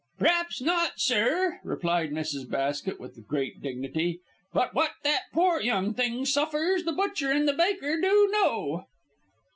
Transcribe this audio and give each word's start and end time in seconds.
"P'r'aps 0.17 0.59
not, 0.63 0.93
sir," 0.99 1.59
replied 1.63 2.09
Mrs. 2.09 2.49
Basket, 2.49 2.99
with 2.99 3.23
great 3.27 3.61
dignity. 3.61 4.19
"But 4.51 4.73
what 4.73 4.93
that 5.03 5.25
pore 5.31 5.61
young 5.61 5.93
thing 5.93 6.25
suffers 6.25 6.85
the 6.85 6.91
butcher 6.91 7.29
and 7.29 7.47
the 7.47 7.53
baker 7.53 8.01
do 8.01 8.27
know." 8.31 8.85